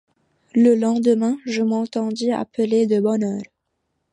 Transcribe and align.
Le 0.55 0.73
lendemain, 0.73 1.37
je 1.45 1.61
m’entendis 1.61 2.31
appeler 2.31 2.87
de 2.87 2.99
bonne 2.99 3.23
heure. 3.23 3.43